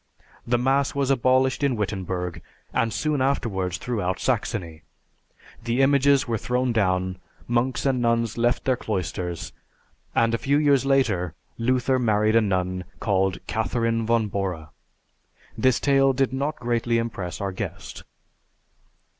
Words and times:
The 0.47 0.57
mass 0.57 0.95
was 0.95 1.11
abolished 1.11 1.61
in 1.61 1.75
Wittenberg, 1.75 2.41
and 2.73 2.91
soon 2.91 3.21
afterwards 3.21 3.77
throughout 3.77 4.19
Saxony; 4.19 4.81
the 5.63 5.79
images 5.83 6.27
were 6.27 6.39
thrown 6.39 6.71
down, 6.73 7.19
monks 7.47 7.85
and 7.85 8.01
nuns 8.01 8.35
left 8.35 8.65
their 8.65 8.75
cloisters, 8.75 9.53
and, 10.15 10.33
a 10.33 10.39
few 10.39 10.57
years 10.57 10.87
later, 10.87 11.35
Luther 11.59 11.99
married 11.99 12.35
a 12.35 12.41
nun 12.41 12.83
called 12.99 13.45
Catharine 13.45 14.03
von 14.07 14.25
Bora. 14.27 14.71
This 15.55 15.79
tale 15.79 16.13
did 16.13 16.33
not 16.33 16.55
greatly 16.55 16.97
impress 16.97 17.39
our 17.39 17.51
guest. 17.51 18.03